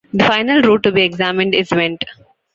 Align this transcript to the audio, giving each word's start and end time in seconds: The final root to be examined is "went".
The 0.13 0.23
final 0.23 0.63
root 0.63 0.81
to 0.81 0.91
be 0.91 1.03
examined 1.03 1.53
is 1.53 1.69
"went". 1.69 2.03